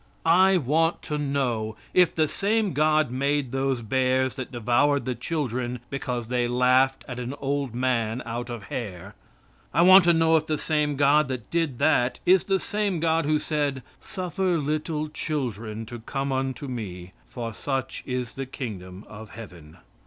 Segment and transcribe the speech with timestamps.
[0.25, 5.79] I want to know if the same God made those bears that devoured the children
[5.91, 9.13] because they laughed at an old man out of hair.
[9.75, 13.25] I want to know if the same God that did that is the same God
[13.25, 19.29] who said, "Suffer little children to come unto me, for such is the kingdom of
[19.29, 19.77] Heaven."